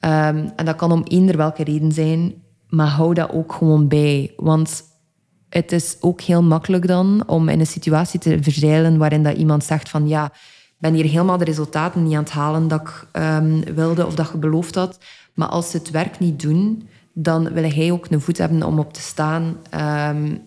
Um, 0.00 0.52
en 0.56 0.64
dat 0.64 0.76
kan 0.76 0.92
om 0.92 1.02
eender 1.02 1.36
welke 1.36 1.64
reden 1.64 1.92
zijn, 1.92 2.34
maar 2.68 2.86
hou 2.86 3.14
dat 3.14 3.32
ook 3.32 3.52
gewoon 3.52 3.88
bij. 3.88 4.32
Want 4.36 4.82
het 5.48 5.72
is 5.72 5.96
ook 6.00 6.20
heel 6.20 6.42
makkelijk 6.42 6.86
dan 6.86 7.22
om 7.26 7.48
in 7.48 7.60
een 7.60 7.66
situatie 7.66 8.20
te 8.20 8.38
verzeilen 8.40 8.98
waarin 8.98 9.22
dat 9.22 9.36
iemand 9.36 9.64
zegt 9.64 9.88
van 9.88 10.08
ja, 10.08 10.32
ben 10.78 10.94
hier 10.94 11.04
helemaal 11.04 11.38
de 11.38 11.44
resultaten 11.44 12.02
niet 12.02 12.14
aan 12.14 12.22
het 12.22 12.32
halen 12.32 12.68
dat 12.68 12.80
ik 12.80 13.06
um, 13.12 13.74
wilde 13.74 14.06
of 14.06 14.14
dat 14.14 14.30
je 14.32 14.38
beloofd 14.38 14.74
had. 14.74 14.98
Maar 15.38 15.48
als 15.48 15.70
ze 15.70 15.76
het 15.76 15.90
werk 15.90 16.18
niet 16.18 16.40
doen, 16.40 16.88
dan 17.12 17.52
wil 17.52 17.70
hij 17.70 17.92
ook 17.92 18.06
een 18.10 18.20
voet 18.20 18.38
hebben 18.38 18.62
om 18.62 18.78
op 18.78 18.92
te 18.92 19.00
staan 19.00 19.56
um, 20.14 20.40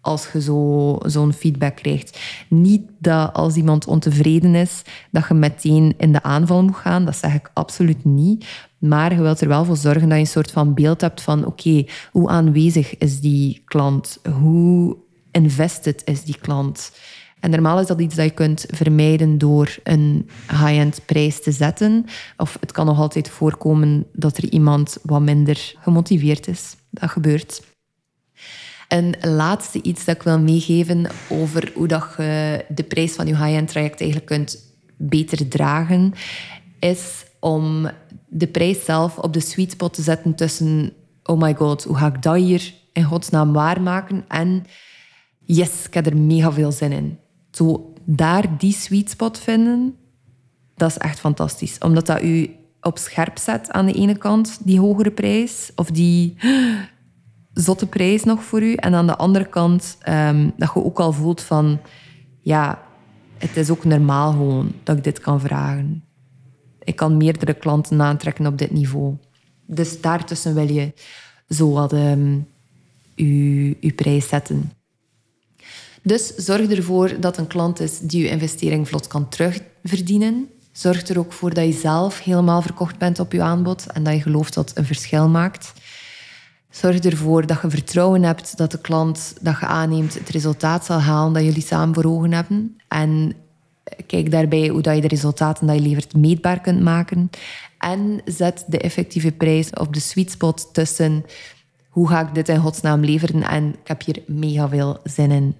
als 0.00 0.28
je 0.32 0.40
zo, 0.40 0.98
zo'n 1.02 1.32
feedback 1.32 1.76
krijgt. 1.76 2.18
Niet 2.48 2.82
dat 2.98 3.32
als 3.32 3.54
iemand 3.54 3.86
ontevreden 3.86 4.54
is, 4.54 4.82
dat 5.10 5.28
je 5.28 5.34
meteen 5.34 5.94
in 5.98 6.12
de 6.12 6.22
aanval 6.22 6.62
moet 6.62 6.76
gaan. 6.76 7.04
Dat 7.04 7.16
zeg 7.16 7.34
ik 7.34 7.50
absoluut 7.54 8.04
niet. 8.04 8.46
Maar 8.78 9.14
je 9.14 9.22
wilt 9.22 9.40
er 9.40 9.48
wel 9.48 9.64
voor 9.64 9.76
zorgen 9.76 10.08
dat 10.08 10.18
je 10.18 10.24
een 10.24 10.26
soort 10.26 10.50
van 10.50 10.74
beeld 10.74 11.00
hebt 11.00 11.22
van 11.22 11.46
oké, 11.46 11.84
hoe 12.10 12.28
aanwezig 12.28 12.98
is 12.98 13.20
die 13.20 13.62
klant? 13.64 14.18
Hoe 14.40 14.96
invested 15.30 16.02
is 16.04 16.24
die 16.24 16.38
klant? 16.40 16.92
En 17.42 17.50
normaal 17.50 17.80
is 17.80 17.86
dat 17.86 18.00
iets 18.00 18.14
dat 18.14 18.24
je 18.24 18.30
kunt 18.30 18.66
vermijden 18.68 19.38
door 19.38 19.76
een 19.82 20.28
high-end 20.48 21.00
prijs 21.06 21.42
te 21.42 21.52
zetten. 21.52 22.04
Of 22.36 22.56
het 22.60 22.72
kan 22.72 22.86
nog 22.86 22.98
altijd 22.98 23.28
voorkomen 23.28 24.06
dat 24.12 24.36
er 24.36 24.50
iemand 24.50 24.98
wat 25.02 25.20
minder 25.20 25.74
gemotiveerd 25.80 26.48
is. 26.48 26.76
Dat 26.90 27.10
gebeurt. 27.10 27.62
Een 28.88 29.16
laatste 29.20 29.82
iets 29.82 30.04
dat 30.04 30.16
ik 30.16 30.22
wil 30.22 30.38
meegeven 30.38 31.06
over 31.28 31.72
hoe 31.74 31.88
dat 31.88 32.14
je 32.16 32.64
de 32.68 32.82
prijs 32.82 33.12
van 33.12 33.26
je 33.26 33.36
high-end 33.36 33.68
traject 33.68 34.00
eigenlijk 34.00 34.30
kunt 34.30 34.72
beter 34.96 35.48
dragen, 35.48 36.12
is 36.78 37.24
om 37.40 37.90
de 38.28 38.46
prijs 38.46 38.84
zelf 38.84 39.18
op 39.18 39.32
de 39.32 39.40
sweet 39.40 39.70
spot 39.70 39.94
te 39.94 40.02
zetten 40.02 40.34
tussen 40.34 40.92
oh 41.22 41.40
my 41.40 41.54
god, 41.54 41.84
hoe 41.84 41.96
ga 41.96 42.06
ik 42.06 42.22
dat 42.22 42.36
hier 42.36 42.74
in 42.92 43.04
godsnaam 43.04 43.52
waarmaken 43.52 44.24
en 44.28 44.64
yes, 45.44 45.86
ik 45.86 45.94
heb 45.94 46.06
er 46.06 46.16
mega 46.16 46.52
veel 46.52 46.72
zin 46.72 46.92
in 46.92 47.20
zo 47.52 47.92
daar 48.04 48.58
die 48.58 48.72
sweet 48.72 49.10
spot 49.10 49.38
vinden, 49.38 49.96
dat 50.74 50.90
is 50.90 50.98
echt 50.98 51.20
fantastisch. 51.20 51.78
Omdat 51.78 52.06
dat 52.06 52.22
u 52.22 52.50
op 52.80 52.98
scherp 52.98 53.38
zet 53.38 53.70
aan 53.70 53.86
de 53.86 53.92
ene 53.92 54.18
kant, 54.18 54.58
die 54.64 54.80
hogere 54.80 55.10
prijs, 55.10 55.72
of 55.76 55.90
die 55.90 56.36
zotte 57.52 57.86
prijs 57.86 58.24
nog 58.24 58.44
voor 58.44 58.62
u. 58.62 58.74
En 58.74 58.94
aan 58.94 59.06
de 59.06 59.16
andere 59.16 59.48
kant, 59.48 59.96
ehm, 60.00 60.50
dat 60.56 60.70
je 60.74 60.84
ook 60.84 61.00
al 61.00 61.12
voelt 61.12 61.40
van, 61.40 61.80
ja, 62.40 62.82
het 63.38 63.56
is 63.56 63.70
ook 63.70 63.84
normaal 63.84 64.30
gewoon 64.30 64.72
dat 64.82 64.96
ik 64.96 65.04
dit 65.04 65.20
kan 65.20 65.40
vragen. 65.40 66.04
Ik 66.78 66.96
kan 66.96 67.16
meerdere 67.16 67.54
klanten 67.54 68.00
aantrekken 68.02 68.46
op 68.46 68.58
dit 68.58 68.70
niveau. 68.70 69.16
Dus 69.66 70.00
daartussen 70.00 70.54
wil 70.54 70.70
je 70.70 70.92
zo 71.48 71.72
wat 71.72 71.92
um, 71.92 72.46
uw, 73.16 73.74
uw 73.80 73.94
prijs 73.94 74.28
zetten. 74.28 74.72
Dus 76.02 76.34
zorg 76.34 76.70
ervoor 76.70 77.20
dat 77.20 77.36
een 77.36 77.46
klant 77.46 77.80
is 77.80 77.98
die 77.98 78.22
je 78.22 78.28
investering 78.28 78.88
vlot 78.88 79.06
kan 79.06 79.28
terugverdienen. 79.28 80.48
Zorg 80.72 81.08
er 81.08 81.18
ook 81.18 81.32
voor 81.32 81.54
dat 81.54 81.64
je 81.64 81.72
zelf 81.72 82.20
helemaal 82.20 82.62
verkocht 82.62 82.98
bent 82.98 83.18
op 83.18 83.32
je 83.32 83.42
aanbod 83.42 83.86
en 83.86 84.02
dat 84.02 84.14
je 84.14 84.20
gelooft 84.20 84.54
dat 84.54 84.68
het 84.68 84.78
een 84.78 84.84
verschil 84.84 85.28
maakt. 85.28 85.72
Zorg 86.70 86.98
ervoor 86.98 87.46
dat 87.46 87.62
je 87.62 87.70
vertrouwen 87.70 88.22
hebt 88.22 88.56
dat 88.56 88.70
de 88.70 88.80
klant 88.80 89.34
dat 89.40 89.58
je 89.60 89.66
aanneemt 89.66 90.14
het 90.14 90.28
resultaat 90.28 90.84
zal 90.84 91.00
halen 91.00 91.32
dat 91.32 91.44
jullie 91.44 91.62
samen 91.62 91.94
voor 91.94 92.04
ogen 92.04 92.32
hebben. 92.32 92.76
En 92.88 93.34
kijk 94.06 94.30
daarbij 94.30 94.68
hoe 94.68 94.82
dat 94.82 94.94
je 94.94 95.00
de 95.00 95.08
resultaten 95.08 95.66
dat 95.66 95.76
je 95.76 95.82
levert 95.82 96.14
meetbaar 96.14 96.60
kunt 96.60 96.80
maken. 96.80 97.30
En 97.78 98.20
zet 98.24 98.64
de 98.66 98.78
effectieve 98.78 99.32
prijs 99.32 99.70
op 99.70 99.94
de 99.94 100.00
sweet 100.00 100.30
spot 100.30 100.68
tussen 100.72 101.24
hoe 101.88 102.08
ga 102.08 102.20
ik 102.20 102.34
dit 102.34 102.48
in 102.48 102.60
godsnaam 102.60 103.04
leveren 103.04 103.42
en 103.42 103.68
ik 103.68 103.88
heb 103.88 104.04
hier 104.04 104.22
mega 104.26 104.68
veel 104.68 104.98
zin 105.04 105.30
in. 105.30 105.56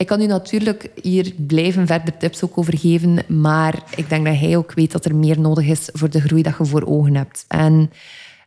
Ik 0.00 0.06
kan 0.06 0.20
u 0.20 0.26
natuurlijk 0.26 0.90
hier 1.02 1.32
blijven 1.36 1.86
verder 1.86 2.16
tips 2.16 2.44
ook 2.44 2.58
over 2.58 2.78
geven, 2.78 3.18
maar 3.28 3.82
ik 3.96 4.08
denk 4.08 4.26
dat 4.26 4.38
hij 4.38 4.56
ook 4.56 4.72
weet 4.72 4.92
dat 4.92 5.04
er 5.04 5.14
meer 5.14 5.40
nodig 5.40 5.66
is 5.66 5.88
voor 5.92 6.10
de 6.10 6.20
groei 6.20 6.42
dat 6.42 6.54
je 6.58 6.64
voor 6.64 6.86
ogen 6.86 7.14
hebt. 7.14 7.44
En 7.48 7.90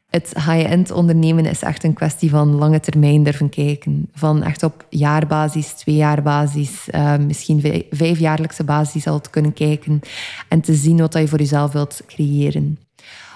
het 0.10 0.33
high-end 0.33 0.91
ondernemen 0.91 1.45
is 1.45 1.62
echt 1.62 1.83
een 1.83 1.93
kwestie 1.93 2.29
van 2.29 2.55
lange 2.55 2.79
termijn 2.79 3.24
durven 3.24 3.50
kijken. 3.50 4.10
Van 4.13 4.43
echt 4.43 4.63
op 4.63 4.86
jaarbasis, 4.89 5.74
tweejaarbasis, 5.74 6.88
uh, 6.91 7.17
misschien 7.17 7.86
vijfjaarlijkse 7.89 8.63
basis 8.63 9.07
al 9.07 9.22
te 9.22 9.29
kunnen 9.29 9.53
kijken 9.53 10.00
en 10.48 10.62
te 10.62 10.74
zien 10.74 10.98
wat 10.98 11.13
je 11.13 11.27
voor 11.27 11.39
jezelf 11.39 11.72
wilt 11.72 12.01
creëren. 12.07 12.77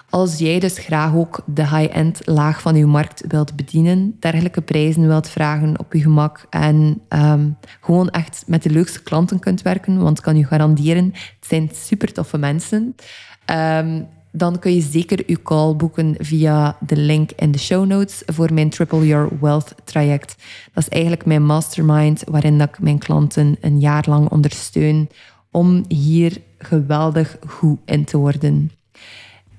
Als 0.10 0.38
jij 0.38 0.60
dus 0.60 0.78
graag 0.78 1.14
ook 1.14 1.44
de 1.46 1.68
high-end 1.68 2.22
laag 2.26 2.62
van 2.62 2.76
je 2.76 2.86
markt 2.86 3.24
wilt 3.28 3.56
bedienen, 3.56 4.16
dergelijke 4.20 4.62
prijzen 4.62 5.08
wilt 5.08 5.30
vragen 5.30 5.80
op 5.80 5.94
je 5.94 6.02
gemak 6.02 6.46
en 6.50 7.02
um, 7.10 7.58
gewoon 7.82 8.10
echt 8.10 8.44
met 8.46 8.64
de 8.64 8.70
leukste 8.70 9.04
klanten 9.04 9.40
kunt 9.40 9.62
werken, 9.62 9.98
want 9.98 10.18
ik 10.18 10.24
kan 10.24 10.38
je 10.38 10.46
garanderen, 10.46 11.06
het 11.14 11.48
zijn 11.48 11.70
super 11.74 12.14
toffe 12.14 12.38
mensen. 12.38 12.96
Um, 13.52 14.08
dan 14.32 14.60
kun 14.60 14.74
je 14.74 14.82
zeker 14.82 15.24
je 15.26 15.42
call 15.42 15.76
boeken 15.76 16.16
via 16.20 16.78
de 16.80 16.98
link 16.98 17.32
in 17.32 17.52
de 17.52 17.58
show 17.58 17.86
notes 17.86 18.24
voor 18.26 18.54
mijn 18.54 18.70
Triple 18.70 19.08
Your 19.08 19.30
Wealth 19.42 19.76
traject. 19.84 20.36
Dat 20.74 20.84
is 20.84 20.90
eigenlijk 20.90 21.26
mijn 21.26 21.46
mastermind 21.46 22.24
waarin 22.28 22.62
ik 22.62 22.80
mijn 22.80 22.98
klanten 22.98 23.58
een 23.62 23.80
jaar 23.80 24.06
lang 24.08 24.30
ondersteun 24.30 25.10
om 25.52 25.86
hier 25.88 26.42
geweldig 26.58 27.38
goed 27.48 27.80
in 27.86 28.06
te 28.06 28.18
worden. 28.18 28.72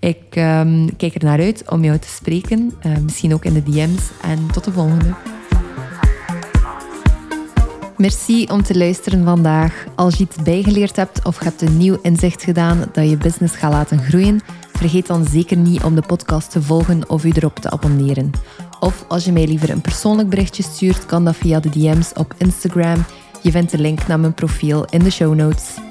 Ik 0.01 0.37
um, 0.37 0.97
kijk 0.97 1.15
er 1.15 1.25
naar 1.25 1.41
uit 1.41 1.71
om 1.71 1.85
jou 1.85 1.99
te 1.99 2.09
spreken, 2.09 2.73
uh, 2.87 2.97
misschien 3.03 3.35
ook 3.35 3.45
in 3.45 3.53
de 3.53 3.63
DM's. 3.63 4.11
En 4.23 4.47
tot 4.53 4.65
de 4.65 4.73
volgende. 4.73 5.15
Merci 7.97 8.47
om 8.47 8.63
te 8.63 8.79
luisteren 8.79 9.25
vandaag. 9.25 9.85
Als 9.97 10.15
je 10.15 10.25
iets 10.25 10.37
bijgeleerd 10.43 10.97
hebt 10.97 11.25
of 11.25 11.39
hebt 11.39 11.63
een 11.63 11.77
nieuw 11.77 11.99
inzicht 12.03 12.43
gedaan 12.43 12.85
dat 12.93 13.09
je 13.09 13.17
business 13.17 13.57
gaat 13.57 13.73
laten 13.73 13.99
groeien, 13.99 14.41
vergeet 14.73 15.07
dan 15.07 15.27
zeker 15.27 15.57
niet 15.57 15.83
om 15.83 15.95
de 15.95 16.03
podcast 16.07 16.51
te 16.51 16.63
volgen 16.63 17.09
of 17.11 17.25
u 17.25 17.31
erop 17.31 17.57
te 17.57 17.71
abonneren. 17.71 18.31
Of 18.81 19.05
als 19.09 19.25
je 19.25 19.33
mij 19.33 19.47
liever 19.47 19.71
een 19.71 19.81
persoonlijk 19.81 20.29
berichtje 20.29 20.63
stuurt, 20.63 21.07
kan 21.07 21.25
dat 21.25 21.37
via 21.37 21.61
de 21.61 21.71
DM's 21.71 22.13
op 22.15 22.35
Instagram. 22.37 23.05
Je 23.43 23.51
vindt 23.51 23.71
de 23.71 23.79
link 23.79 24.07
naar 24.07 24.21
mijn 24.21 24.35
profiel 24.35 24.85
in 24.85 25.03
de 25.03 25.11
show 25.11 25.35
notes. 25.35 25.88